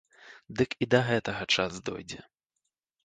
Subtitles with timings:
[0.61, 2.19] Дык і да гэтага час дойдзе.